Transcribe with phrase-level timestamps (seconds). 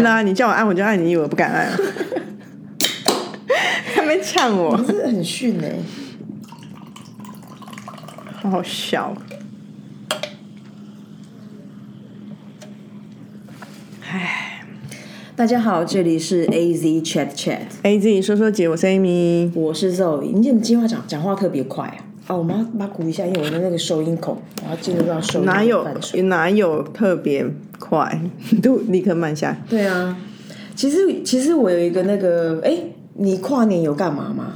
[0.00, 1.76] 那你叫我按我就按，你以为我不敢按啊？
[3.96, 5.74] 还没呛我，真的很逊哎、
[8.40, 9.12] 好好笑。
[15.34, 19.50] 大家好，这里是 A Z Chat Chat，A Z 说说姐，我是 Amy。
[19.52, 20.30] 我是 Zoe。
[20.32, 21.98] 你怎么今天讲讲话特别快啊？
[22.28, 25.84] 啊，我们要把它鼓一下，因为我的那个收音孔，我要进入到收音哪有
[26.22, 27.44] 哪有特别
[27.78, 28.20] 快？
[28.62, 29.58] 都立刻慢下来。
[29.68, 30.16] 对啊，
[30.74, 32.76] 其实其实我有一个那个，哎，
[33.14, 34.54] 你跨年有干嘛吗？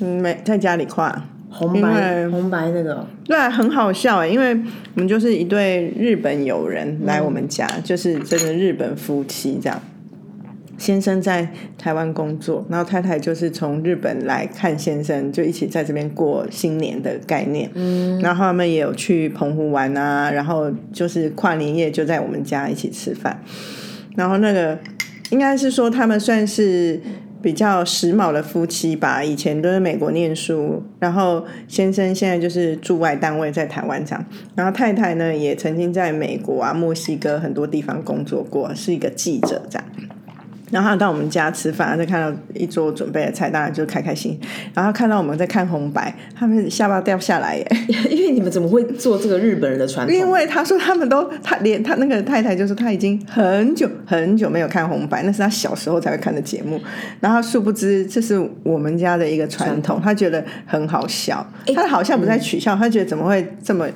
[0.00, 4.54] 嗯，没在家里跨，红白红白那个，对，很好笑哎，因为
[4.94, 9.80] 我们就是一对日本友人来我们家，就是真的日本夫妻这样。
[10.78, 11.48] 先生在
[11.78, 17.70] 台湾工作，然后太太就是从日本来看先生，就一起在这边过新年的概念。
[17.74, 23.40] 嗯，然后他们也有去澎湖玩啊，然后就是跨年夜就在我们家一起吃饭。
[24.16, 24.78] 然后那个
[25.30, 27.00] 应该是说他们算是
[27.42, 39.86] 比较时髦的夫妻吧，以前都在美国念书，然后先生现在就是驻外单位在台湾这样，然后太太呢也曾经在美国啊、墨西哥很多地方工作过，是一个记者这样。
[40.70, 44.38] 然后他到我们家吃饭，他就看到一桌准备的菜，当然就开开心。
[44.74, 47.66] 然后看到我们在看红白，他们下巴掉下来耶。
[48.10, 50.16] 因为你们怎么会做这个日本人的传统？
[50.16, 56.80] 因为他说他们都，他连他那个太太就是他已经很久很久没有看红白，那是他小时候才会看的节目。
[57.20, 61.46] 然后殊不知这是我们家的一个传统，他觉得很好笑。
[61.74, 63.86] 他好像不在取笑，他觉得怎么会这么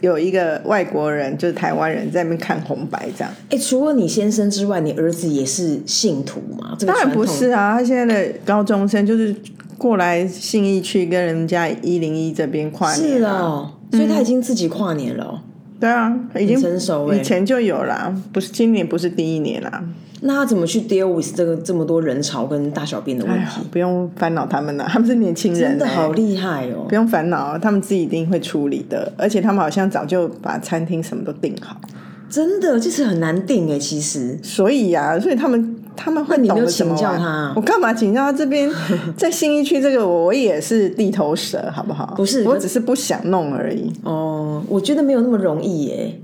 [0.00, 3.32] 有一个外国人，就是台湾人在那边看红白这样。
[3.50, 6.76] 哎，除了你先生之外，你儿子也是信徒吗？
[6.78, 9.34] 这个当然不是啊，他现在的高中生就是
[9.76, 13.32] 过来信义区跟人家一零一这边跨年、是啊。
[13.40, 15.40] 哦，所以他已经自己跨年了哦、
[15.80, 19.84] 对啊，已经成熟欸以前就有啦，不是今年不是第一年啦。
[20.20, 26.94] 那他怎么去 deal with 这个这么多人潮跟大小便的问题？，不用烦恼他们了，他们是年轻人、真的欸好厉害哦不！
[26.96, 29.12] 用烦恼，他们自己一定会处理的。
[29.16, 31.80] 而且他们好像早就把餐厅什么都订好，
[32.28, 38.32] 真的，就是很难定哎，其实所以呀、所以他们他们会懂得请教他啊我干嘛请教他？
[38.32, 38.70] 这边
[39.18, 42.14] 在新义区这个，我也是地头蛇，好不好？
[42.16, 43.92] 不是我只是不想弄而已。
[44.04, 46.20] 哦，我觉得没有那么容易耶。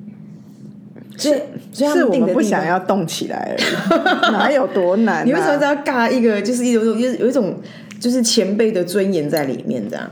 [1.16, 1.38] 所以，
[1.72, 3.62] 所以是我们不想要动起来而已，
[4.32, 5.24] 哪有多难、啊？
[5.24, 6.40] 你为什么要尬一个？
[6.40, 7.56] 就是有有有有一种
[8.00, 10.08] 就是前辈的尊严在里面，这样。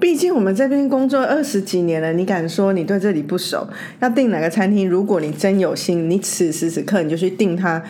[0.00, 3.66] 毕竟我们这边工作二十几年了，你敢说你对这里不熟？
[4.00, 4.86] 要订哪个餐厅？
[4.86, 7.82] 如果你真有心，你此时此刻你就去订它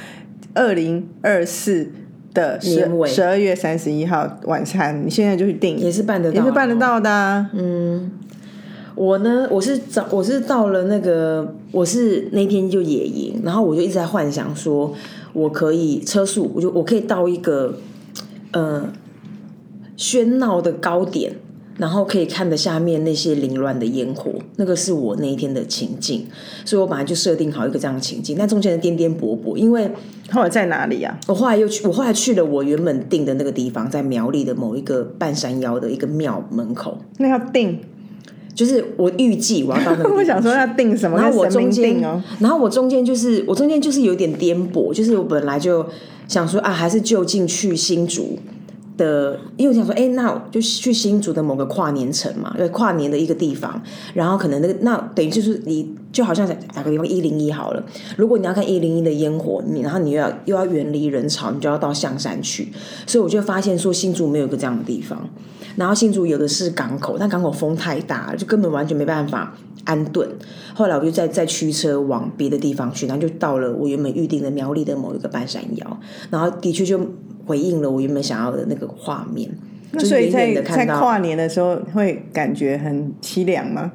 [0.55, 1.91] 二零二四
[2.33, 7.51] 的十十二月三十一号晚餐，你现在就去订，也是办得到也是办得到的、啊。
[7.53, 8.11] 嗯。
[8.97, 14.95] 我呢，我是早我是到了那个，我是那天就野营，然后我就一直在幻想说，
[15.33, 17.75] 我可以车速，我就我可以到一个
[18.53, 18.89] 呃
[19.99, 21.35] 喧闹的高点，
[21.77, 26.27] 然后可以看得下面那些凌乱的烟火，那个是我那一天的情境，
[26.65, 29.91] 所以我本来就设定好一个这样的情境，但中间的颠颠簸簸，因为
[30.31, 31.19] 后来在哪里啊？
[31.27, 37.81] 我后来又去，我后来去了我原本定的那个地方，在苗栗的某一个半山腰的一个庙门口，那要定，
[38.55, 41.19] 就是我预计我要到那个 我想说要定什么？
[41.19, 42.23] 然后我中间，哦。
[42.39, 45.85] 然后我中间就是我中间就是有点颠簸，就是我本来就
[46.29, 48.39] 想说啊，还是就近去新竹
[48.97, 53.83] 的，因为我想说，哎，那就去新竹的某个跨年城嘛，对，跨年的一个地方，
[54.15, 57.83] 然后可能那个那等于就是你就好像打个比方一零一好了，
[58.17, 62.73] 如果你要看一零一的烟火，你然后你又要又要远离人潮，你就要到象山去，
[63.07, 65.29] 所以我就发现说新竹没有一个这样的地方。
[65.77, 70.29] 然后新竹有的是港口，但港口风太大了，就根本完全没办法安顿。
[70.73, 76.01] 后来我就再再驱车往别的地方去，然后就到了我原本预定的苗栗的某一个半山腰，
[76.31, 77.01] 然后的确就
[77.47, 79.51] 回应了我原本想要的那个画面。
[79.93, 83.93] 那所以在在跨年的时候会感觉很凄凉吗？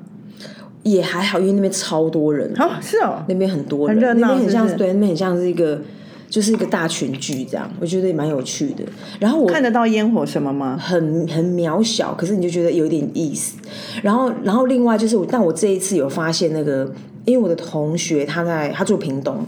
[0.83, 5.81] 也还好，因为那边超多人，哦，是哦，那边很多人，很热闹那边很像对，那边很像是一个
[6.29, 8.83] 就是一个大群聚这样，我觉得也蛮有趣的。
[9.19, 10.77] 然后我看得到烟火什么吗？
[10.81, 13.57] 很很渺小，可是你就觉得有点意思。
[14.01, 16.89] 然后，然后另外就是我，但我这一次有发现那个，
[17.25, 19.45] 因为我的同学他在他住屏东，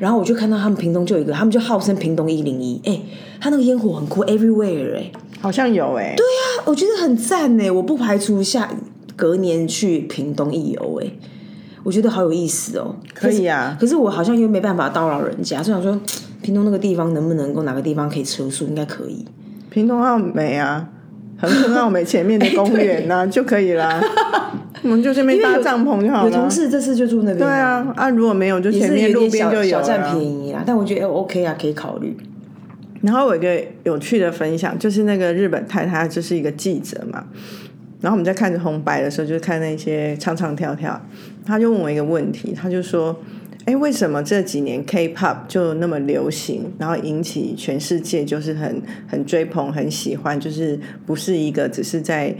[0.00, 3.00] 然后我就看到他们屏东就有一个，他们就号称屏东一零一，哎，
[3.42, 5.10] 他那个烟火很酷，everywhere 哎、
[5.40, 8.70] 好像有哎、对啊，我觉得很赞哎，我不排除下
[9.16, 11.10] 隔年去屏东一游哎。
[11.82, 16.00] 我觉得好有意思哦，可以啊可是我好像又没办法叨扰人家，所以想说，
[16.40, 19.24] 屏东那个地方能不能够哪个地方可以车速，应该可以。
[19.70, 20.88] 屏东澳美啊，
[21.40, 24.00] 横村澳美前面的公园呐、 就可以啦。
[24.82, 26.30] 我们就这边搭帐篷就好了。
[26.30, 30.00] 有同事这次就住那边，对，啊，啊，如果没有，就前面路边就有小占。
[30.12, 30.62] 便宜啦。
[30.64, 32.16] 但我觉得哎 OK 啊，可以考虑。
[33.02, 37.26] 然后我一个有趣的分享，就是那个日本太太，就是一个记者嘛。
[38.00, 41.00] 然后我们在看着红白的时候，就看那些唱唱跳跳，
[41.44, 43.16] 他就问我一个问题，他就说
[43.64, 52.34] ：“哎，为什么这几年 K-pop 就那么流行，然后引起全世界就是很很追捧、很喜欢，就是不是一个只是在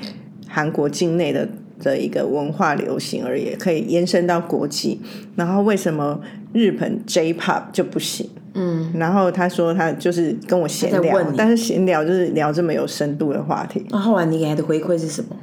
[0.49, 1.49] 韩国境内的
[1.81, 5.01] 的一个文化流行而已，可以延伸到国际。
[5.37, 6.21] 然后为什么
[6.53, 13.87] 日本 J-pop 就不行？”嗯，然后他说他就是跟我闲聊但是闲聊就是聊这么有深度的话题。
[13.91, 15.37] 那后来你给他的回馈是什么？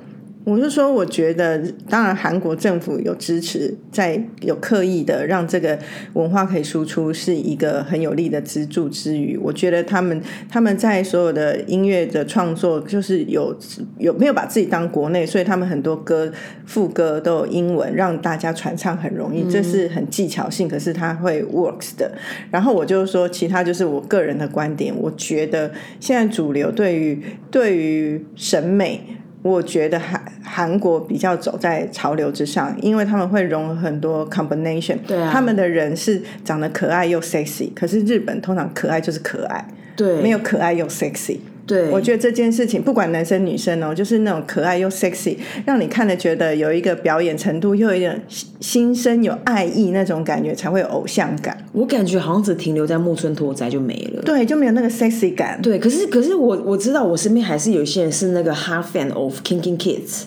[0.49, 5.77] 我是说，我觉得当然韩国政府有支持，在有刻意的让这个
[6.13, 10.19] 文化可以输出，是一个很有力的资助之余，我觉得他们
[10.49, 13.55] 他们在所有的音乐的创作，就是有
[13.99, 16.31] 有没有把自己当国内，所以他们很多歌
[16.65, 22.11] 副歌都有英文，让大家传唱很容易，这是很技巧性，可是它会 works 的。
[22.49, 29.01] 然后我就说，其他就是我个人的观点，我觉得现在主流对于对于审美。
[29.41, 34.97] 我觉得韩韩国比较走在潮流之上，因为他们会融合很多 combination。
[35.07, 39.65] 对啊他们的人是长得可爱又 sexy，可是日本通常可爱就是可爱，
[39.95, 41.39] 对，没有可爱又 sexy。
[41.69, 45.37] 对，我觉得这件事情不管男生女生哦，就是那种可爱又 sexy，
[45.67, 48.19] 让你看了觉得有一个表演程度，又有一点
[48.59, 51.55] 心生有爱意那种感觉，才会有偶像感。
[51.71, 54.23] 我感觉好像只停留在木村拓哉就没了。
[54.23, 55.61] 对，就没有那个 sexy 感。
[55.61, 60.23] 对，可是可是我我知道我身边还是有一些人是那个 half fan of King King Kids，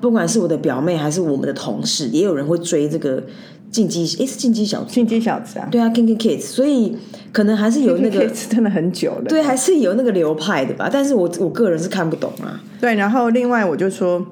[0.00, 3.24] 不管是我的表妹还是我们的同事，也有人会追这个
[3.70, 6.96] 进击，诶是进击小子，进击小子啊，对啊，King King Kids，所以
[7.32, 9.24] 可能还是有那个真的很久了。
[9.24, 10.88] 对，还是有那个流派的吧。
[10.92, 12.60] 但是我我个人是看不懂啊。
[12.80, 14.24] 对，然后另外我就说，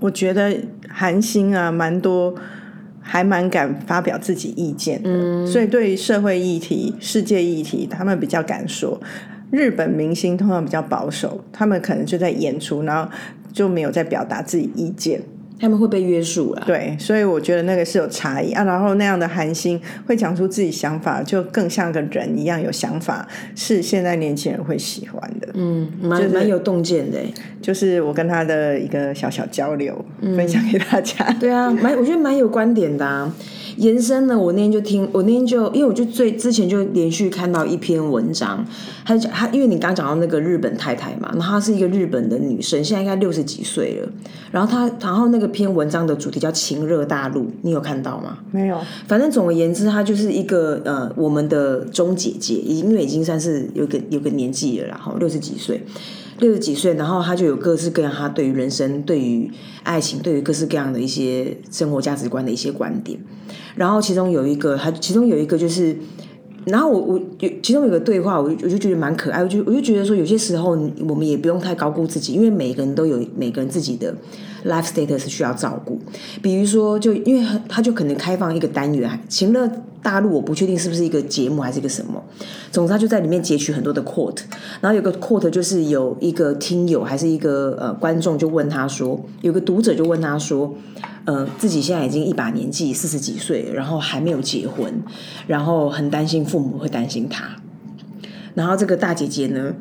[0.00, 0.56] 我觉得
[0.88, 2.34] 韩星啊，蛮多
[3.00, 9.00] 还蛮敢发表自己意见的，所以对于社会议题、世界议题，他们比较敢说。
[9.50, 13.10] 日本明星通常比较保守，他们可能就在演出，然后
[13.52, 15.20] 就没有在表达自己意见。
[15.60, 16.62] 他们会被约束啦。
[16.66, 18.64] 对，所以我觉得那个是有差异啊。
[18.64, 25.48] 然后那样的韩星会讲出自己想法，就更像个人一样有想法，是现在年轻人会喜欢的。
[25.54, 27.34] 嗯，蛮蛮有洞见的欸。
[27.60, 31.30] 就是我跟他的一个小小交流，分享给大家。
[31.38, 33.30] 对啊，蛮我觉得蛮有观点的啊。
[33.76, 38.64] 延伸呢，我那天就听，我那天就因为我就最之前就连续看到一篇文章，
[39.04, 44.08] 他就讲他因为你刚刚讲到那个日本太太嘛，然后她是一个日本的女生，现在应该六十几岁了。
[44.50, 48.38] 然后她，然后那个篇文章的主题叫“情热大陆”，你有看到吗？
[48.50, 55.80] 没有，反正总而言之，她就是一个呃，我们的钟姐姐，因为已经算是有个有个年纪了啦，哈，六十几岁，
[56.40, 59.50] 六十几岁，然后他就有各式各样他对于人生、对于
[59.84, 63.18] 爱情、对于各式各样的一些生活价值观的一些观点。
[63.76, 65.96] 然后其中有一个，他其中有一个就是。
[66.66, 70.78] 然后我我有其中有个对话，我我就觉得蛮可爱，我就我就觉得说有些时候
[71.08, 74.14] 我们也不用太高估自己，因为每个人都有每个人自己的
[74.64, 75.98] life status 需要照顾。
[76.42, 79.70] 比如说，就因为他就可能开放一个单元，情乐
[80.02, 82.22] 大陆我不确定是不是一个节目还是一个什么，
[82.70, 84.42] 总之他就在里面截取很多的 quote，
[84.80, 90.74] 然后有个 quote 就是有一个听友还是一个呃观众就问他说，有个读者就问他说。
[91.26, 94.90] 呃，自己现在已经一把年纪，四十几岁，然后还没有结婚，
[95.46, 97.56] 然后很担心父母会担心他。
[98.54, 99.74] 然后这个大姐姐呢，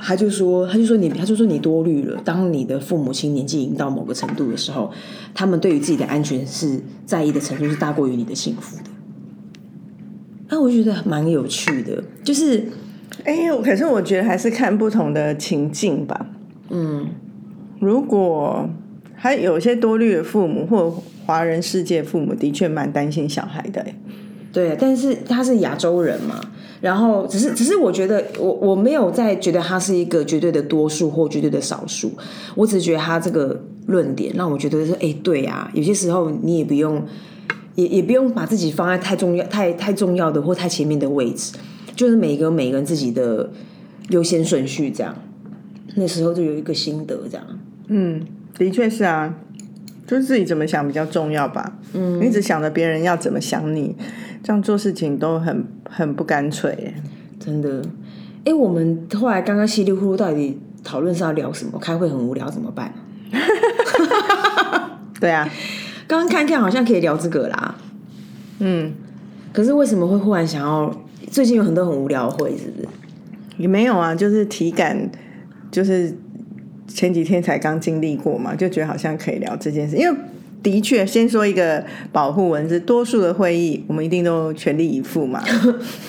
[0.00, 2.20] 她就说，他就说你，他就说你多虑了。
[2.24, 4.90] 当你的父母亲年纪已经到某个程度的时候，
[5.34, 8.84] 他们对于自己的安全是在意的程度是大过于你的幸福的。
[10.48, 12.64] 那我觉得蛮有趣的，就是，
[13.24, 16.26] 哎，可是我觉得还是看不同的情境吧。
[16.70, 17.08] 嗯，
[17.80, 18.68] 如果
[19.14, 20.90] 还有些多虑的父母或
[21.26, 23.84] 华人世界父母，的确蛮担心小孩的。
[24.58, 26.40] 对，但是他是亚洲人嘛，
[26.80, 32.10] 然后只是只是我觉得我我没有在觉得他是一个绝对的多数或绝对的少数，
[32.56, 37.00] 我只是觉得他这个论点让我觉得说，哎，对啊，有些时候你也不用
[37.76, 41.52] 也也不用把自己放在太重要太太重要的或太前面的位置，
[41.94, 43.48] 就是每个每个人自己的
[44.08, 45.14] 优先顺序这样。
[45.94, 47.46] 那时候就有一个心得这样，
[47.86, 48.26] 嗯，
[48.58, 49.32] 的确是啊，
[50.04, 51.78] 就是自己怎么想比较重要吧。
[51.94, 53.96] 嗯，你只想着别人要怎么想你，
[54.42, 56.94] 这样做事情都很很不干脆。
[57.40, 57.82] 真的。
[58.44, 61.78] 哎，我们后来刚刚稀里糊涂到底讨论是要聊什么？
[61.78, 62.92] 开会很无聊怎么办？
[65.20, 65.46] 对啊，
[66.06, 67.74] 刚刚看看好像可以聊这个啦，
[68.60, 68.92] 嗯，
[69.52, 70.94] 可是为什么会忽然想要？
[71.30, 72.88] 最近有很多很无聊的会，是不是？
[73.58, 75.10] 也没有啊，就是体感，
[75.70, 76.16] 就是
[76.86, 80.18] 前几天才刚经历过嘛，就觉得好像可以聊这件事，因为。
[80.62, 85.42] 的确，先说一个保护文字，多数的会议我们一定都全力以赴嘛。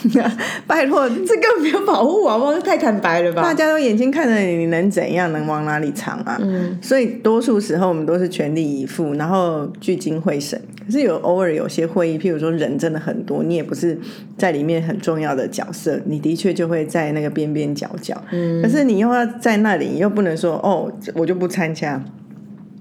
[0.66, 3.42] 拜托，这个没有保护啊，我太坦白了吧？
[3.42, 5.32] 大家都眼睛看着你，你能怎样？
[5.32, 6.36] 能往哪里藏啊？
[6.40, 10.60] 嗯，所以多数时候我们都是全力以赴，然后聚精会神。
[10.84, 13.96] 可是有偶尔有些会议，譬如说人真的很多，你也不是
[14.36, 18.20] 在里面很重要的角色，你的确就会在那个边边角角。
[18.32, 22.02] 嗯，可是你又要在那里，又不能说哦，我就不参加。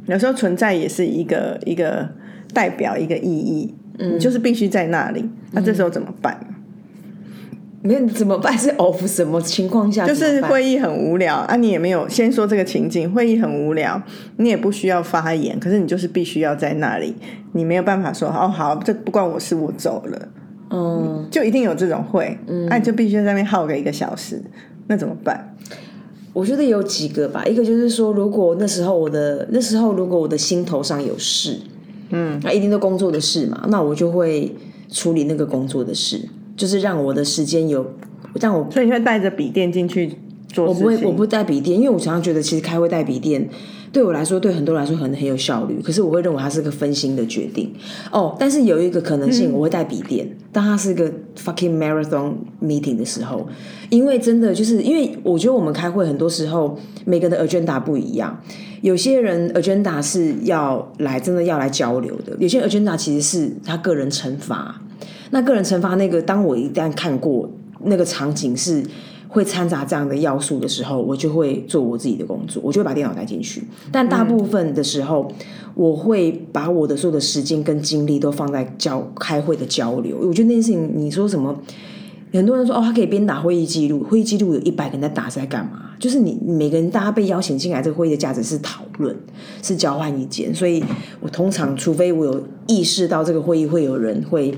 [0.09, 2.09] 有时候存在也是一个一个
[2.53, 5.29] 代表一个意义，嗯，就是必须在那里。
[5.51, 6.37] 那这时候怎么办？
[7.81, 8.57] 没有怎么办？
[8.57, 10.05] 是 off 什么情况下？
[10.05, 14.01] 就是会议很无聊啊，你也没有先说这个情境，会议很无聊，
[14.37, 17.15] 你也不需要发言，可是你就是必须要在那里，
[17.53, 20.27] 你没有办法说哦好，这不关我事，我走了。
[20.71, 24.43] 嗯，就一定有这种会，嗯，那就必须在那边耗个一个小时，
[24.87, 25.55] 那怎么办？
[26.33, 31.57] 我觉得有几个吧，一个就是说，如果那时候我的那时候如果我的心头上有事，
[32.11, 34.55] 嗯，那一定都工作的事嘛，那我就会
[34.91, 37.85] 处理那个工作的事，就是让我的时间有
[38.39, 40.15] 让我，所以你会带着笔电进去
[40.49, 43.49] 做，我不会，我不带笔电，因为我常常觉得其实开会带笔电。
[43.91, 47.73] 对我来说，对很多人来说可能很有效率，可是我会认为它是个分心的决定。
[48.11, 53.47] 哦，但是有一个可能性，我会带笔电，当它是一个 fucking marathon meeting 的时候，
[53.89, 58.39] 因为真的就是因为我觉得我们开会很多时候每个人的 agenda 不一样，
[58.81, 64.79] 有些人 agenda 是要来真的要来交流的，有些 agenda 其实是他个人惩罚。
[65.31, 67.49] 那个人惩罚那个，当我一旦看过
[67.85, 68.83] 那个场景是。
[69.29, 73.63] 会掺杂这样的要素的时候，我就会做我自己的工作，我就会把电脑带进去。
[73.91, 75.31] 但大部分的时候，
[75.75, 80.17] 我会把我的所有的时间跟精力都放在交开会的交流。
[80.19, 81.55] 我觉得那件事情，你说什么？
[82.31, 85.91] 很多人说哦，他可以边打会议记录，会议记录有一百个人在打是在干嘛？
[85.99, 89.15] 就是你每个人大家被邀请进来，这个会议的价值是讨论，
[89.63, 90.53] 是交换意见。
[90.53, 90.83] 所以
[91.19, 94.55] 我通常，除非我有意识到这个会议会有人会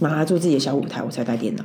[0.00, 1.64] 拿来做自己的小舞台，我才带电脑。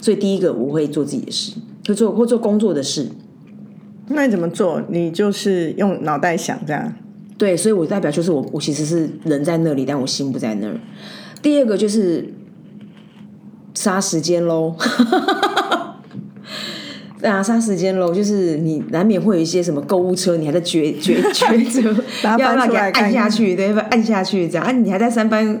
[0.00, 3.08] 所以第一个我会做自己的事，就做或做工作的事。
[4.08, 4.80] 那你怎么做？
[4.88, 6.92] 你就是用脑袋想这样。
[7.36, 10.78] 对，所以我代表就是我，我其实是人在那里，但我心不在那儿。
[11.42, 12.32] 第二个就是
[13.74, 14.74] 杀时间喽。
[17.18, 21.80] 对啊，杀时间喽，就是你难免会有一些什么购物车，你还在抉抉抉择
[22.22, 24.70] 要不要给按下去，对，要不要按下去这样啊？
[24.70, 25.60] 你还在三番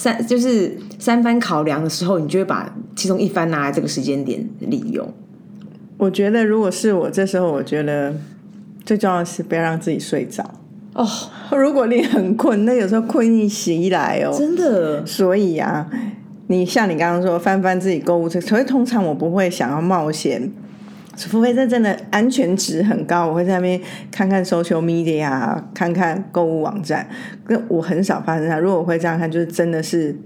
[0.00, 5.06] 三就是三番考量的时候，你就会把其中一番拿来这个时间点利用。
[5.98, 8.14] 我觉得如果是我这时候，我觉得
[8.82, 10.42] 最重要的是不要让自己睡着
[10.94, 11.06] 哦。
[11.50, 15.04] 如果你很困，那有时候困意袭来哦，真的。
[15.04, 15.86] 所以啊，
[16.46, 20.50] 你像你刚刚说翻翻自己购物车，所以通常我不会想要冒险。
[21.28, 23.78] 除非这真的安全值很高，我会在那边
[24.10, 27.06] 看看 social media，看看购物网站。
[27.48, 28.58] 那我很少发生这样。
[28.58, 30.16] 如果我会这样看，就是真的是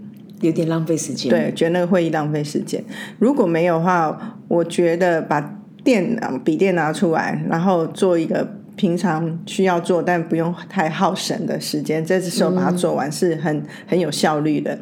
[0.40, 1.28] 有点浪费时间。
[1.28, 2.80] 对，觉得那个会议浪费时间。
[3.18, 14.78] 如果没有的话，我觉得把电脑、笔电拿出来，然后做一个平常需要做但不用太耗神的时间，这时候把它做完是很很有效率的。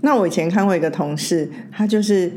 [0.00, 2.32] 那我以前看过一个同事，他就是。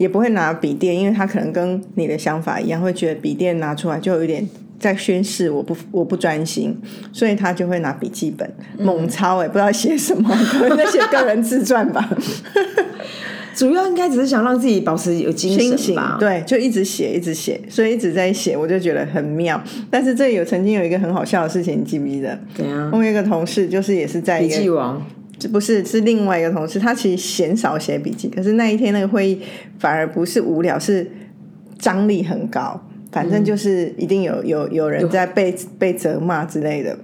[0.00, 6.74] 也不会拿笔电，因为他可能跟你的想法一样，会觉得笔电拿出来就有点在宣誓我不我不专心，
[7.12, 12.08] 所以他就会拿笔记本猛抄，哎，不知道写什么， 可能在写个人自传吧。
[13.54, 19.62] 主要应该只是想让自己保持有精神吧，对，就一直写，一直写，所以一直在写，我就觉得很妙。
[19.90, 22.38] 但是这里有曾经有一个很好笑的事情，你记不记得？
[22.54, 22.90] 怎样？
[22.90, 25.04] 我有一个同事，就是也是在笔记王。
[25.40, 29.40] 这不是是另外一个同事，他其实嫌少写笔记，可是那一天那个会议
[29.80, 31.10] 反而不是无聊，是
[31.78, 32.80] 张力很高。
[33.12, 36.96] 反正就是一定有有有人在被被责骂之类的，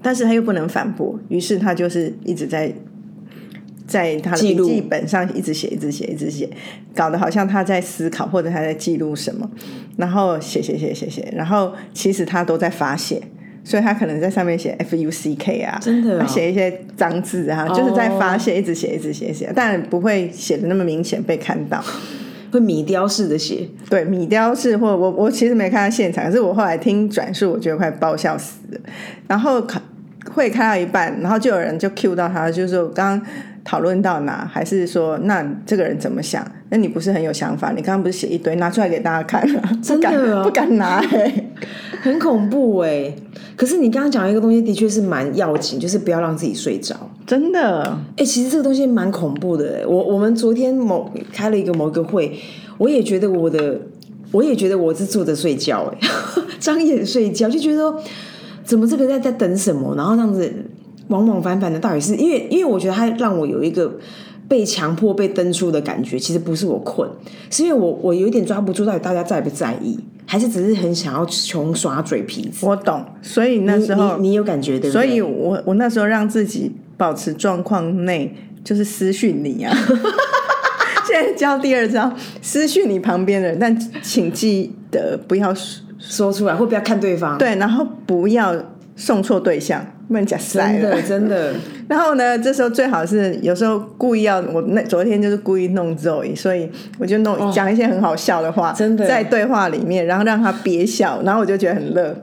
[0.00, 2.72] 但是他又不能反驳，于是他就是一直在
[3.86, 6.48] 在他的笔记本上一直写，一直写，一直写，
[6.94, 9.50] 搞得好像他在思考或者他在记录什么，
[9.98, 13.20] 然后写写写写写，然后其实他都在发泄。
[13.64, 21.82] 所以他可能在上面写 F U C K 啊，真的，写一些脏字啊，就是在发泄，一直写，一直写，写，但不会写的那么明显被看到，
[22.52, 28.80] 会米雕式的写，对，米雕式，或我我其实没看到现场，可是我后来听转述，我觉得快爆笑死了。
[29.26, 29.66] 然后
[30.34, 33.26] 会开到一半，然后就有人就 Q 到他，就是说刚刚
[33.64, 36.46] 讨论到哪，还是说那这个人怎么想？
[36.68, 37.70] 那你不是很有想法？
[37.70, 39.62] 你刚刚不是写一堆，拿出来给大家看吗？
[39.82, 41.02] 真的不敢拿，
[42.02, 43.10] 很恐怖哎。
[43.56, 46.94] 可是你刚刚讲一个东西，的确是蛮要紧，就是不要让自己睡着。
[47.26, 49.84] 真的，哎，其实这个东西蛮恐怖的。
[49.86, 52.36] 我我们昨天某开了一个某一个会，
[52.78, 53.80] 我也觉得我的，
[54.32, 55.92] 我也觉得我是坐着睡觉。
[55.92, 56.08] 哎，
[56.58, 58.00] 张眼睡觉，就觉得说
[58.64, 60.52] 怎么这个在在等什么，然后这样子
[61.08, 63.94] 往往反反的，到底是因为因为我觉得它让我有一个
[64.48, 67.08] 被强迫被登出的感觉，其实不是我困，
[67.50, 72.66] 是因为我我有一点抓不住到底大家在不在意，还是只是很想要穷耍嘴皮子。
[72.66, 74.92] 我懂，所以那时候你你有感觉对不对？
[74.92, 79.74] 所以我我那时候让自己保持状况内，就是私讯你啊。
[81.06, 85.54] 现在教第二招，私讯你旁边的人，但请记得不要
[85.98, 87.38] 说出来，或不要看对方。
[87.38, 88.54] 对，然后不要
[88.96, 91.54] 送错对象，不能讲塞了，真的。
[91.88, 99.06] 然后呢，这时候最好是有时候故意要我那昨天就是故意弄 Zoe，所以我就弄讲一些很好笑的话，真的。
[99.06, 102.16] 在对话里面，然后让他憋笑，然后我就觉得很乐，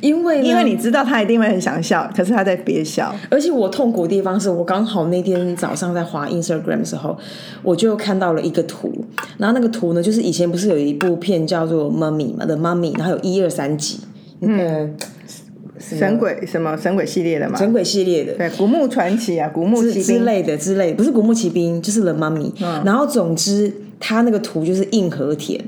[0.00, 3.14] 因为因为你知道他一定会很想笑，可是他在憋笑。
[3.30, 7.18] 而且我痛苦的地方是我刚好那天早上在滑 Instagram 的时候，
[7.62, 9.04] 我就看到了一个图，
[9.36, 14.00] 然后那个图呢，就是以前不是有一部片叫做《Mummy》嘛，的《Mummy》，然后有一二三集，
[14.40, 14.96] 嗯。
[15.80, 16.76] 神鬼什么？
[16.76, 17.58] 神鬼系列的嘛？
[17.58, 20.02] 神鬼系列的，对，古墓传奇啊，古墓奇兵。
[20.02, 22.52] 之类的之类，不是古墓奇兵，就是 The Mummy。
[22.84, 25.62] 然后总之，他那个图就是硬和田，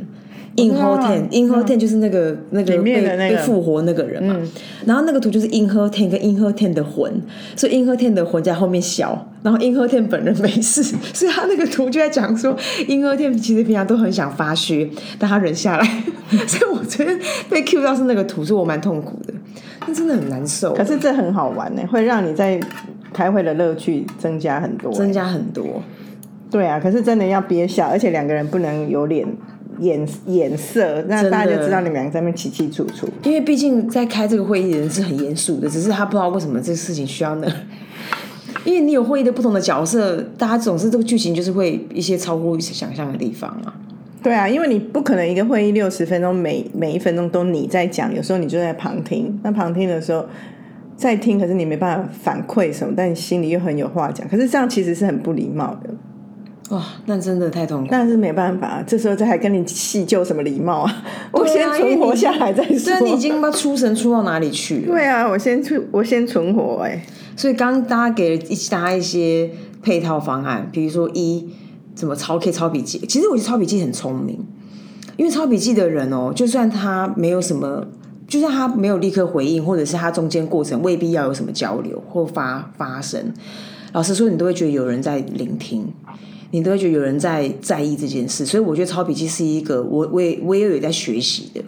[0.63, 4.37] 硬和田，硬和田就是那个那个被被复活那个人嘛。
[4.85, 7.13] 然后那个图就是硬和田跟硬和田的魂，
[7.57, 12.57] 所以硬和田的魂在后面笑，然后硬和田本人没事， 所以他那个图就在讲说，
[12.89, 15.87] 硬和田其实平常都很想发虚，但他忍下来。
[16.47, 17.13] 所以我觉得
[17.49, 19.35] 被 Q 到是那个图，所以我蛮痛苦的。
[19.87, 22.61] 那真的很难受，可是这很好玩呢，会让你在
[23.13, 25.83] 开会的乐趣增加很多，增加很多。
[26.51, 29.27] 对啊，可是真的要憋笑，而且两个人不能有脸
[29.81, 33.09] 眼眼色，那大家就知道你们两个在那边起起楚楚。
[33.25, 37.47] 因为毕竟在开这个会议的人是很严肃的，只是他不知道为什么这个事情需要呢？
[38.65, 43.75] 因为你有会议的不同的角色，大家总是这个剧情就是会一些超乎想象的地方啊。
[44.23, 49.41] 对啊，因为你不可能一个会议六十分钟，每每一分钟都你在讲，有时候你就在旁听。
[49.43, 50.27] 那旁听的时候
[50.95, 54.29] 在听，可是你没办法反馈什么，但你心里又很有话讲。
[54.29, 55.89] 可是这样其实是很不礼貌的。
[56.71, 57.89] 哇，那真的太痛苦。
[57.91, 61.03] 但是没办法，这时候再还跟你细究什么礼貌啊？
[61.33, 62.99] 我先存活下来再说。
[63.01, 64.87] 你已经把出神出到哪里去了。
[64.93, 67.05] 对啊，我先出，我先存活哎。
[67.37, 69.51] 所以刚大家给了一大家一些
[69.83, 71.49] 配套方案，比如说一。
[71.93, 72.99] 怎么抄可以抄笔记？
[73.01, 74.39] 其实我觉得抄笔记很聪明，
[75.19, 77.87] 因为抄笔记的人哦，就算他没有什么，
[78.27, 83.35] 就算他没有立刻回应，或者是他中间过程未必要有什么交流或发发生，
[83.93, 85.93] 老实说，你都会觉得有人在聆听，
[86.51, 88.47] 你都会觉得有人在在意这件事。
[88.47, 91.63] 所以我觉得抄笔记是一个我我也我也有在学习的，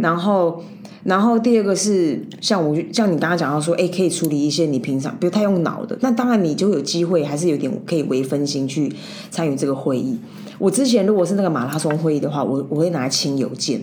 [0.00, 0.62] 然后。
[1.04, 8.92] 然后第二个是像我像你刚刚讲到说，哎，可以处理一些你平常不太用脑的，那当然你就有机会，还是有点可以微分心去
[9.30, 10.18] 参与这个会议。
[10.58, 13.80] 我之前如果是那个马拉松会议的话，我我会拿来清邮件。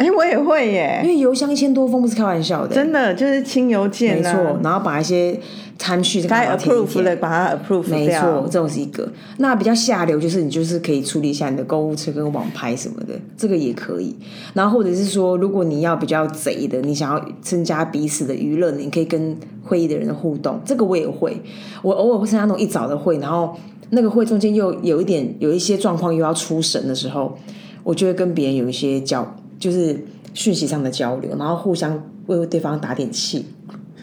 [0.00, 4.58] 哎，我也会耶，因为邮箱一千多封不是开玩笑的，真的就是清邮件，没错。
[4.62, 5.38] 然后把一些
[5.78, 9.06] 参序该 approve 的把它 approve 没错，这种是一个。
[9.36, 14.16] 那比较下流就是你就是可以处理一下你的购物车跟网拍什么的，这个也可以。
[14.54, 21.36] 然后或者是说，如果你要比较贼的，你想要增加彼此的娱乐，你可以跟会议的人互动，这个我也会。
[21.82, 23.54] 我偶尔会参加那种一早的会，然后
[23.90, 27.36] 那个会中间又有一点有一些状况又要出神的时候，
[27.84, 29.36] 我就会跟别人有一些交。
[29.60, 29.96] 就是
[30.34, 33.46] 讯息上的交流，然后互相为对方打点气，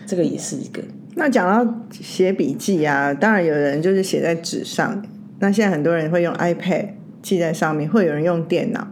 [0.06, 0.82] 这个也是一个。
[1.16, 5.04] 那讲到写笔记啊，当然有人就是写在纸上，
[5.40, 6.90] 那现在很多人会用 iPad
[7.24, 8.88] 记在上面，会有人用电脑，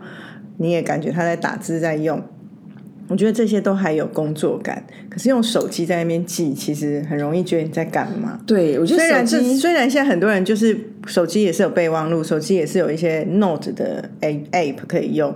[0.58, 2.20] 你也感觉他在打字在用。
[3.08, 8.40] 我觉得这些都还有工作感，可是用手机在那边记，其实很容易觉得你在干嘛。
[8.48, 10.76] 对，我觉得虽然虽然现在很多人就是
[11.06, 15.32] 手机也是有备忘录，手机也是有一些 Note 的 App 可以用。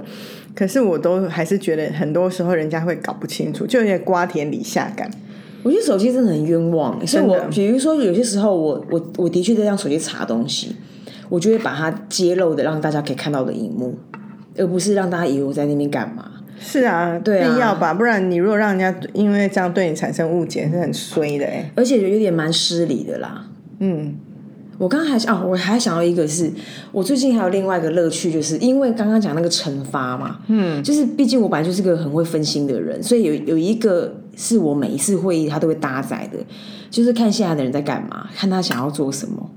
[0.55, 5.09] 可是我都还是觉得很多时候人家会搞不清楚，就有点瓜田李下感。
[5.63, 10.75] 我觉得手机真的很冤枉，所以我比如说有些时候我我我的确在用手机查东西，
[11.27, 13.97] 我就会把它揭露的让大家可以看到的荧幕，
[14.57, 16.31] 而不是让大家以为我在那边干嘛。
[16.59, 17.93] 是啊，对啊，必要吧？
[17.93, 23.45] 不然你如果让人家因为这样对你产生误解，是很衰的哎，而且有点蛮失礼的啦。
[23.79, 24.17] 嗯。
[24.79, 26.49] 我刚刚还想，我还想到一个，是
[26.93, 36.39] 我最近还有另外一个乐趣，就是因为刚刚讲那个惩罚嘛，嗯，就是毕竟我本来就是个很会分心的人，所以有有一个是我每一次会议他都会搭载的，
[36.89, 39.51] 就是看现在的人在干嘛，看他想要做什么。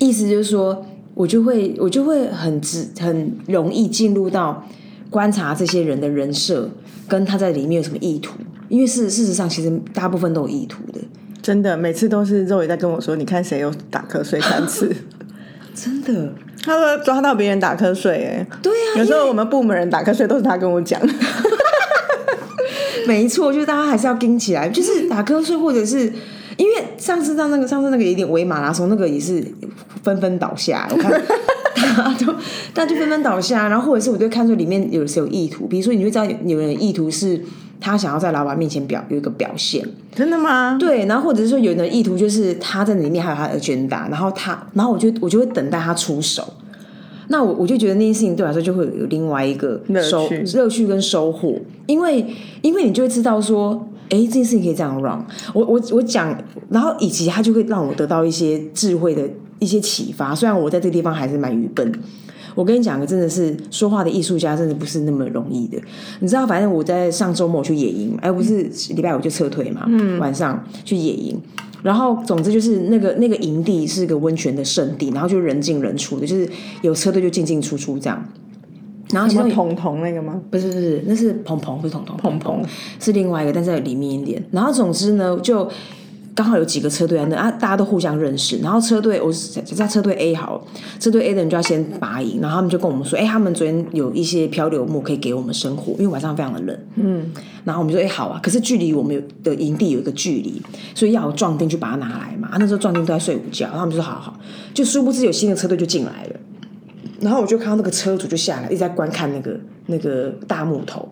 [0.00, 4.66] 意思就是说，我就会我就会很直很容易进入到
[5.10, 6.68] 观察这些人的人设，
[7.06, 8.36] 跟他在里面有什么意图，
[8.68, 11.00] 因为事事实上其实大部分都有意图的。
[11.48, 14.94] 真的，每次都是肉也在跟我说，你看谁又打瞌睡三次？
[15.74, 16.30] 真的，
[16.62, 21.00] 他说抓到别人打瞌睡，哎，对呀，有时候我们部门人打瞌睡都是他跟我讲。
[23.08, 26.12] 没错，就是大家还是要盯起来，就是打瞌睡，或者是
[26.58, 29.42] 因为上次到那个上次那个有点围马拉松，那个也是
[30.02, 31.10] 纷纷倒下，我看
[31.96, 32.32] 大家都
[32.74, 37.40] 大家就纷纷倒下，然后或者是我就看出里面有谁有意图，比如说你会知道有人意图是
[37.80, 40.76] 他想要在老板面前表有一个表现，真的吗？
[40.78, 46.52] 对，然后或者是说有人的意图就是他在里面还有他的 agenda，然后他，然后我就我就会等待他出手。
[47.30, 52.24] 那我我就觉得那件事情对我来说就会有另外一个收乐趣跟收获，因为
[52.62, 55.22] 因为你就会知道说，哎，这件事情可以这样 run。
[55.52, 56.34] 我我我讲，
[56.70, 60.34] 然后以及他就会让我得到一些智慧的一些启发。
[60.34, 61.92] 虽然我在这个地方还是蛮愚笨，
[62.58, 65.80] 我跟你讲个真的是说话的艺术家，真的不是那么容易的。
[66.18, 71.40] 你知道，反正我在上周末去野营，哎，不是礼拜五就撤退嘛，嗯，晚上去野营。
[71.84, 76.50] 然后，总之就是那个那个营地是个温泉的圣地，然后就人进人出的，就是
[76.82, 78.26] 有车队就进进出出这样。
[79.12, 80.42] 然后，什么彤彤那个吗？
[80.50, 82.64] 不是不是，那是鹏鹏，不是彤彤，鹏鹏
[82.98, 84.42] 是另外一个，但是在里面一点。
[84.50, 85.70] 然后，总之呢，就。
[86.38, 88.58] 刚好有几个车队在那啊，大家都互相认识。
[88.58, 89.28] 然后车队，我
[89.74, 90.64] 在车队 A 好，
[91.00, 96.78] 车队 A 的人就要先拔营，然后他们就跟我们说，哎，他们昨天有一些漂流木可以给我们生火，因为晚上非常的冷。
[96.94, 97.28] 嗯，
[97.64, 98.38] 然后我们说，哎，好啊。
[98.40, 100.62] 可是距离我们有的营地有一个距离，
[100.94, 102.50] 所以要壮丁去把它拿来嘛。
[102.52, 104.38] 啊那时候壮丁都在睡午觉，然后他们就说，好好。
[104.72, 106.36] 就殊不知有新的车队就进来了，
[107.20, 111.08] 然后我就看到那个车主就下来，一直在观看那个那个大木头。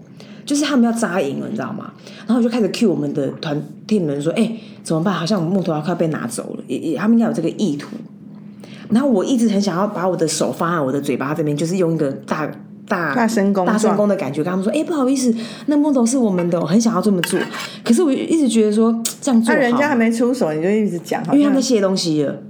[0.46, 1.92] 就是他们要扎营了，你知道吗？
[2.26, 4.50] 然后我就开始 cue 我们的团 team 人说：“哎，
[4.82, 5.12] 怎么办？
[5.12, 7.88] 好像我们木头要快被拿走了。”也也，他们应该有这个意图。
[8.88, 12.46] 然后我一直很想要把我的手放在我的嘴巴这边，就是用一个大
[12.86, 15.34] 大大声功大声功的感觉跟他们说：“哎，不好意思，
[15.66, 17.38] 那木头是我们的。”我很想要这么做，
[17.84, 22.40] 可是我一直觉得说这样做，那人家还没出手，你就一直讲，因为他们卸东西了。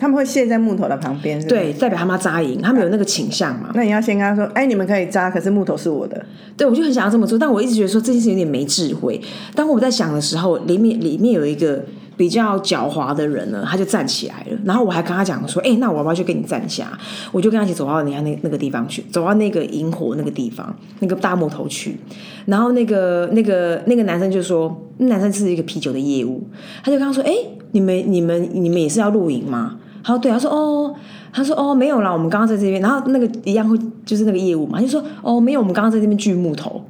[0.00, 3.70] 他们会卸在木头的旁边，对，代表他们要扎营，他们有那个倾向嘛。
[3.74, 6.24] 那你要先跟他说，哎，你们可以扎，可是木头是我的。
[6.56, 9.20] 对，我就很想要这么做，但我一直觉得说这件事有点没智慧。
[9.54, 11.84] 当我在想的时候，里面里面有一个
[12.16, 16.98] 比较狡猾的人呢，他就站起来了，然后我还跟他讲说，哎，那我要不要去跟你站下？
[17.30, 21.98] 我就跟他一起走到人家那那个地方去，走到那个萤火那个地方，那个大木头去。
[22.46, 26.42] 然后那个那个那个男生就说，那男生是一个啤酒的业务，
[26.82, 27.32] 他就跟他说，哎，
[27.72, 29.76] 你们你们你们也是要露营吗？
[30.02, 30.94] 好，对，他说哦，
[31.32, 36.82] 他说哦，没有啦，我们刚刚在这边，然后那个一样会就是那个业务嘛，就说哦，没有，我们刚刚在这边锯木头，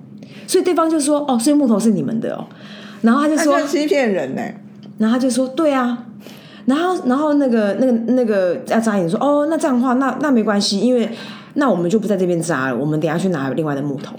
[0.46, 2.44] 所以对方就说哦，所以木头是你们的哦，
[3.02, 4.42] 然后他就说欺骗人呢，
[4.98, 6.06] 然后他就说对啊，
[6.66, 11.08] 然后然后那个那个那个要扎眼说哦，那这样的话，那那没关系，因为
[11.54, 14.14] 那我们就不在这边扎了，我们等下去拿另外的木头，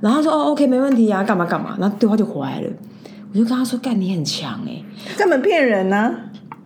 [0.00, 2.68] 然后他说哦，OK，没问题啊，干嘛干嘛，然后对话就回来了，
[3.32, 4.82] 我就跟他说干，你很强哎，
[5.16, 6.12] 根本骗人呢。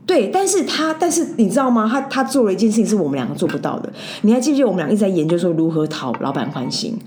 [0.09, 1.87] 对，但是他，但是你知道吗？
[1.87, 3.93] 他他做了一件事情是我们两个做不到的。
[4.23, 6.99] 你还记不记得我们俩一直在研究说如何讨老板欢心？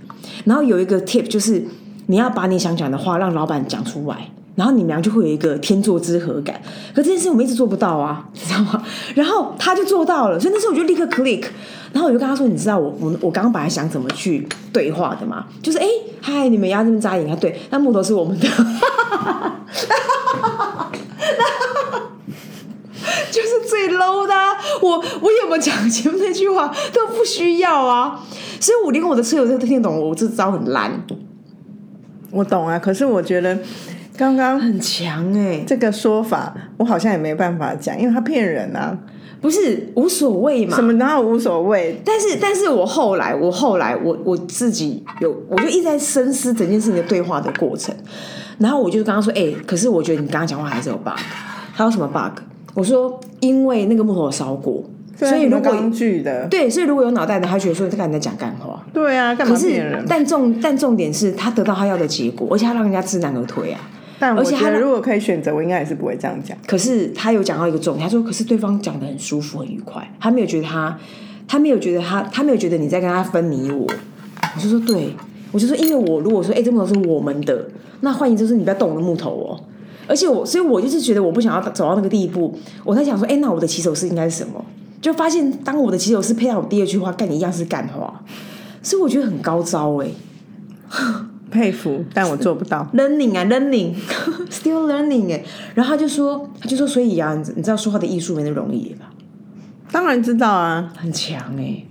[0.46, 1.66] 然后有一个 tip 就是
[2.06, 6.62] 你要把你想讲的话让老板讲出来，然后你们俩就会有一个天作之合感。
[6.94, 8.84] 可这件事我们一直做不到啊，你知道吗？
[9.16, 11.46] 然后他就做到了，所以那时候我就立刻 click，
[11.92, 15.48] 然后我就跟他说：“你知道我我我刚刚本来想怎么去对话的吗？
[15.64, 15.88] 就是哎
[16.22, 17.36] 嗨，你们要这么扎营啊？
[17.42, 18.48] 对，那木头是我们的。”
[23.32, 24.34] 就是最 low 的，
[24.82, 28.24] 我我有没有讲前面那句话都不需要啊，
[28.60, 30.92] 所以我连我的车友都听得懂，我这招很烂。
[32.32, 33.58] 我懂啊，可是我觉得
[34.16, 38.98] 刚刚很强哎，这个说法我好像也没办法讲，因为他骗人啊，
[39.42, 40.76] 不是无所谓嘛？
[40.76, 42.02] 什么哪有无所谓？
[42.06, 47.94] 但是但是我后来我后来我我自己有，我就一直在深思整件事情的对话的过程，
[48.60, 51.20] 然后我就刚刚说，哎，可是我觉得你刚刚讲话还是有 bug，
[51.74, 52.42] 还有什么 bug？
[52.74, 54.84] 我说，因为那个木头烧过，
[55.16, 58.84] 所以如果工具的对，所以如果有脑袋的，他觉得说这个人在讲干话。
[58.94, 60.06] 对啊，干嘛骗人？
[60.08, 63.80] 但重但重点是他得到他要的结果，而且他让人家知难而退啊。
[64.20, 66.56] 但而且他如果可以选择，我应该也是不会这样讲。
[66.68, 70.96] 可是他有讲到一个重点，他说：“可是对方讲的很舒服、很愉快，他没有觉得他，
[71.48, 73.88] 他没有觉得他，他没有觉得你在跟他分你我。”
[74.56, 75.16] 我就说：“对，
[75.52, 77.68] 我就说，因为我如果说，哎，这木头是我们的，
[78.02, 79.60] 那换言之是你不要动我的木头哦。”
[80.12, 82.54] 而且我，所以我就是觉得我不想要走到那个地步。
[82.84, 84.62] 我在想说，哎，那我的起手式应该是什么？
[85.02, 88.22] 就发现，当我的起手式配上我第二句话，干你一样是干话，
[88.84, 90.10] 所以我觉得很高招哎，
[91.50, 92.86] 佩服，但我做不到。
[92.94, 95.44] Learning 啊，Learning，Still Learning 哎。
[95.76, 99.12] 然后他就说，他就说，所以啊，你知道说话的艺术没那么容易吧？
[99.92, 101.84] 当然知道啊，很强哎。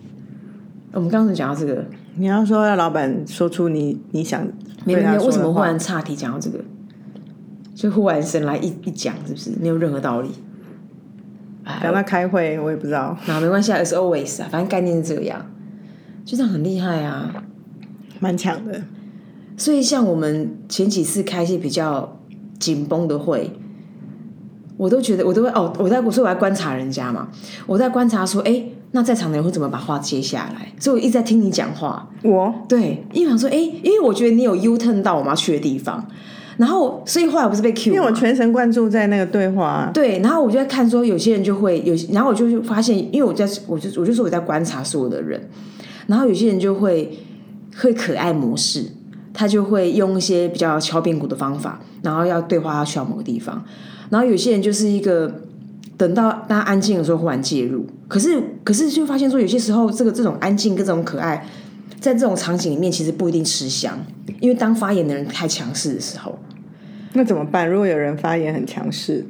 [0.92, 1.84] 我们刚刚讲到这个，
[2.16, 4.46] 你要说要老板说出你你想，
[4.84, 6.58] 没没为什么忽然岔题讲到这个？
[7.80, 10.28] 就忽然神来一一讲，是不是没有任何道理？
[11.82, 13.16] 讲到开会，我也不知道。
[13.26, 15.46] 那没关系，as always 啊，反正概念是这样，
[16.22, 17.32] 就这样很厉害啊，
[18.18, 18.82] 蛮强的。
[19.56, 22.18] 所以像我们前几次开一些比较
[22.58, 23.50] 紧绷的会，
[24.76, 27.30] 我都觉得我都会哦，我在我说我在观察人家嘛，
[27.66, 30.70] 我在观察说，哎，那在场的人会怎么把话接下来？
[30.78, 32.10] 所以我一直在听你讲话。
[32.24, 36.06] 我对，因为想说，哎，因为我觉得你有 U turn 到我们要去的地方，
[36.60, 39.90] 然后所以后来不是被 Q，因为我全神贯注在那个对话。
[39.94, 45.40] 对，然后我就在看说，有些人就会有，然后我就发现，因为我在我就我就说我在观察所有的人，
[46.06, 47.18] 然后有些人就会
[47.78, 48.84] 会可爱模式，
[49.32, 53.64] 他就会用一些比较敲边鼓的方法，然后要对话要去到某个地方，
[54.10, 55.32] 然后有些人就是一个
[55.96, 61.48] 等到大家安静的时候忽然介入，可是可是就发现说，有些时候这个这种安静跟这种可爱，
[61.98, 63.98] 在这种场景里面其实不一定吃香，
[64.40, 66.38] 因为当发言的人太强势的时候。
[67.12, 67.68] 那怎么办？
[67.68, 69.26] 如果有人发言很强势，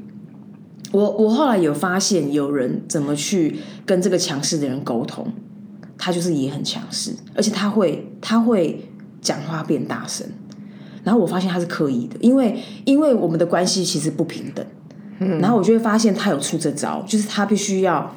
[0.92, 5.26] 我我后来有发现有人怎么去跟这个强势的人沟通，
[5.96, 8.84] 他就是也很强势，而且他会他会
[9.20, 10.26] 讲话变大声，
[11.04, 14.66] 然后我发现他是刻意的，因为因为我们的关系其实不平等，
[15.40, 18.14] 然后我就会发现他有出这招，就是他必须要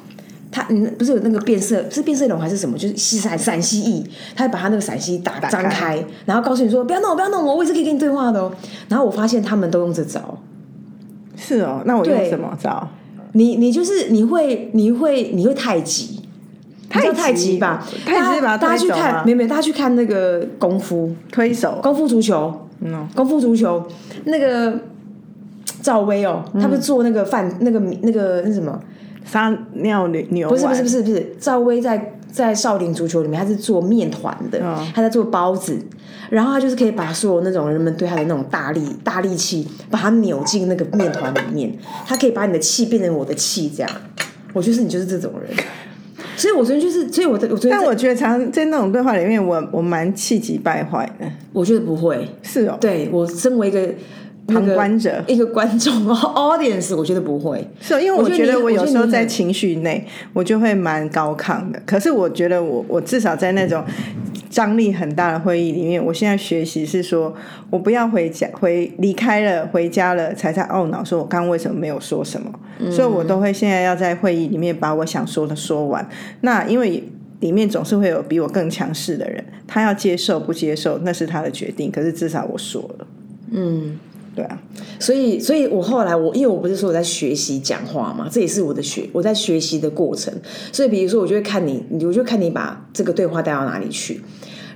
[0.54, 8.52] 他嗯不是有那个变色是变色龙还是什么，就是西闪陕西翼，他会把他那个陕西打张开，然后告诉你说不要弄我不要弄我，我也是可以跟你对话的哦，
[8.88, 10.38] 然后我发现他们都用这招。
[11.36, 12.88] 是哦，那我用什么招？
[13.32, 16.20] 你你就是你会你会你会太极，
[16.94, 17.84] 你知道太极吧？
[18.06, 21.12] 太极是把它大家去看，没有没，大家去看那个功夫。
[21.32, 23.84] 推手，功夫足球，嗯，功夫足球。
[24.26, 24.78] 那个
[25.82, 28.80] 赵薇哦，他不是做那个饭那个米那个那什么？
[29.24, 34.92] 撒尿牛牛不是不是不是不是，赵薇在在少林足球里面，她是做面团的，嗯。
[34.94, 35.78] 她在做包子，
[36.30, 41.72] 然后她就是可以把所有那种人们对她的那种大力大力气，把它扭进那个面团里面，
[42.06, 43.90] 她可以把你的气变成我的气，这样，
[44.52, 45.56] 我就是你就是这种人，
[46.36, 51.26] 所以我昨天就是，所以我的我昨天但我觉得常在那种对话里面，我我蛮气急败坏的。
[51.52, 53.88] 我觉得不会，是哦，对我身为一个。
[54.46, 57.66] 那旁个观者一个观众 audience，我觉得不会。
[57.80, 61.80] 是哦，因为我我觉得我有时候在情绪内，我就会蛮高亢的。
[61.86, 63.84] 可是我觉得我我至少在那种
[64.50, 67.34] 张力很大的会议里面，我现在学习是说，
[67.70, 72.50] 我不要回家回离开了回家了才在懊恼，说我刚刚为什么没有说什么。
[72.90, 76.08] 所以我都会现在要在会议里面把我想说的说完。
[76.40, 77.02] 那因为。
[77.40, 83.06] 里面总是会有比我更强势的人，他要接受不接受那是他的决定，可是至少我说了，
[83.50, 83.98] 嗯，
[84.34, 84.60] 对啊，
[84.98, 90.34] 所以，所以我后来我因为我不是说我在学习讲话嘛，这也是我的学我在学习的过程。
[90.72, 94.20] 所以，比如说，我就会看你，我就看你把这个对话带到哪里去，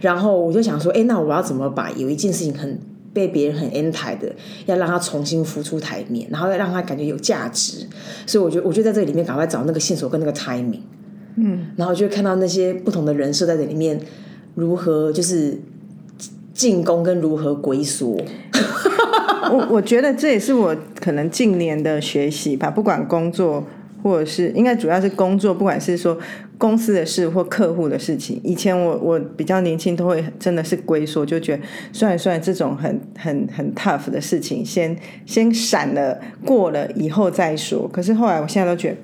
[0.00, 2.78] 然后我就想说，哎，那我要怎么把有一件事情很
[3.12, 4.32] 被别人很 anti 的，
[4.66, 7.84] 要让他重新浮出台面，然后要让他感觉有价值。
[8.26, 10.82] 所以，我就我就在这里面赶快找那个线索跟那个 timing，
[11.34, 14.00] 嗯，然后就会看到那些不同的人设在这里面
[14.54, 15.60] 如何就是
[16.54, 18.16] 进攻跟如何龟缩。
[19.52, 23.66] 我我觉得这也是我可能近年的学习吧，不管工作
[24.02, 26.16] 或者是应该主要是工作，不管是说
[26.56, 28.40] 公司的事或客户的事情。
[28.42, 31.62] 以前我我比较年轻，都会真的是龟缩，就觉得
[31.92, 37.88] 算了算了，这种很很很 tough 的事情，先先闪了过了以后再说。
[37.88, 38.96] 可是后来我现在都觉得，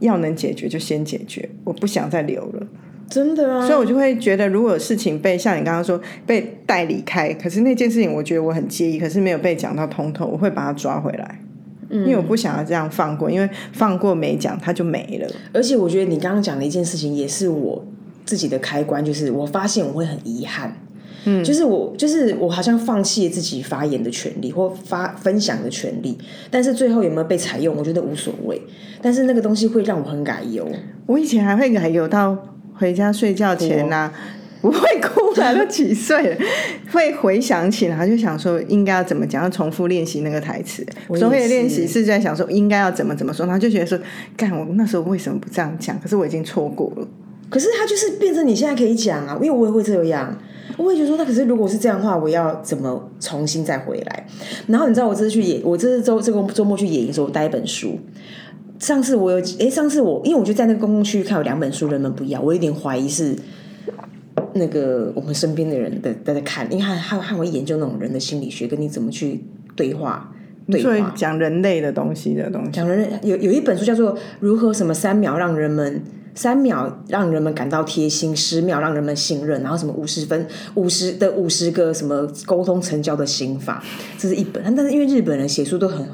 [0.00, 2.66] 要能解决就先解决，我不想再留了。
[3.08, 11.40] 真的啊，所以我就会觉得，如果事情被像你刚刚说被带离开，可是那件事情我觉得我很介意，可是没有被讲到通透，我会把它抓回来，
[11.90, 15.28] 因为我不想要这样放过，因为放过没讲它就没了。
[15.54, 17.82] 而且我觉得你刚刚讲的一件事情，也是我
[18.26, 20.76] 自己的开关，就是我发现我会很遗憾，
[21.24, 26.18] 嗯，就是我就是我好像放弃了自己发言的权利或发分享的权利，
[26.50, 28.60] 但是最后有没有被采用，我觉得无所谓，
[29.00, 30.68] 但是那个东西会让我很改忧。
[31.06, 32.36] 我以前还会改有到
[32.78, 34.10] 回家睡觉前呐、
[34.60, 36.36] 不会哭了，都几岁了，
[36.92, 40.84] 会回想起来，就想说应该要怎么讲，要重复练习那个台词。
[41.10, 43.98] 也所谓的练习是在想说应该要怎么怎么说，然后就觉得说，
[44.36, 45.98] 干我那时候为什么不这样讲？
[46.00, 47.06] 可是我已经错过了。
[47.50, 50.36] 可是他就是变成你现在可以讲啊，因为我也会这样，
[50.76, 54.26] 我会觉得说，那可是如果是这样的话，我要怎么重新再回来？
[54.66, 57.98] 然后你知道我这次去野，我这次周这个周末去野营的时候，我带一本书。
[58.78, 63.36] 上次我有，诶，上次我因为我就在那个公共区域看有两本书，人们不要，我有点怀疑是
[64.54, 70.32] 那个我们身边的人在在在看，因为他他他会研究那种人的心理学，跟你怎么去对话
[70.70, 71.12] 对所以话。
[71.16, 76.02] 讲人类的东西的东西，讲人类有有一本书叫做《如何什么三秒让人们
[76.34, 83.82] 三秒让人们感到贴心，十秒让人们信任，然后什么五十分五十的五十个什么沟通成交的心法》，
[84.22, 84.62] 这是一本。
[84.76, 86.06] 但是因为日本人写书都很，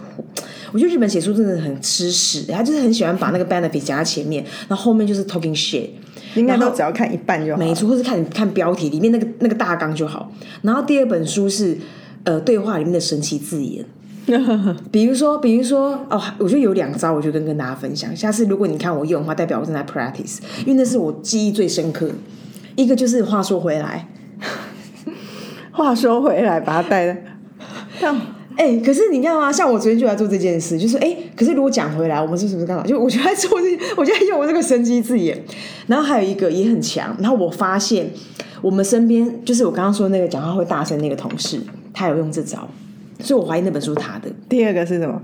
[0.74, 5.88] 我觉得日本写书真的很吃屎，他就是很喜欢把那个 benefit 讲在前面，然后后面就是 talking shit。
[6.34, 7.58] 应该都只要看一半就好。
[7.58, 10.32] 没错，或是看看标题里面那个那个大纲就好。
[10.62, 11.78] 然后第二本书是
[12.24, 13.84] 呃对话里面的神奇字眼，
[14.90, 18.14] 比如说比如说哦，我觉得有两招，我就跟跟大家分享。
[18.16, 22.10] 下次如果你看我用的话，代表我正在 practice，因为那是我记忆最深刻。
[22.74, 24.08] 一个就是话说回来，
[25.70, 27.16] 话说回来，把它带的，
[28.56, 32.84] 哎、可是你知道吗，像我昨天就来做这件事，就是哎、可是如果讲回来，我们是不是干嘛？
[32.84, 35.40] 就我就在 做这，我就在用我这个神机字眼。
[35.86, 38.08] 然后还有一个也很强，然后我发现
[38.62, 41.60] 我们身边就是我刚刚说那个讲话会大声那个同事，
[41.92, 42.68] 他有用这招，
[43.20, 44.30] 所以我怀疑那本书他的。
[44.48, 45.20] 第二个是什么？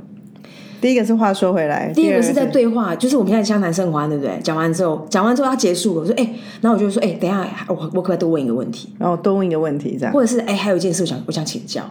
[0.80, 4.38] 第一个是话说回来，第二个是在是对话，就是我们现在湘南盛欢，对不对？
[4.42, 8.88] 讲完之后，讲完之后要结束了，我说哎、然后我就说哎、等一下，我我可不可以多问一个问题？
[8.98, 11.82] 然后多问一个问题，这样或者是哎、还有一件事我想我想请教，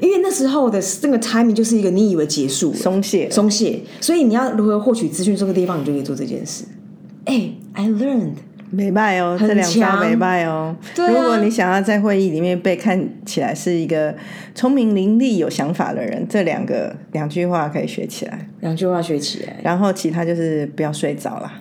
[0.00, 3.30] 因为那时候的那个 timing 就是一个你以为结束了松懈。
[3.30, 6.64] 松懈，所以你要如何获取资讯这个地方，你就可以做这件事。
[7.26, 8.32] 哎、i learned，
[8.70, 10.74] 没败哦，很这两招强没败哦。
[10.94, 14.14] 对啊如果你想要在会议里面被看起来是一个
[14.54, 18.46] 聪明伶俐、有想法的人，这两个两句话可以学起来。
[18.60, 19.56] 两句话学起来。
[19.62, 21.52] 然后其他就是不要睡着啦。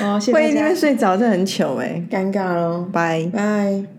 [0.02, 3.28] 哦，谢谢 会议里，面睡着这很糗哎、尴尬喽，拜。
[3.32, 3.97] 拜。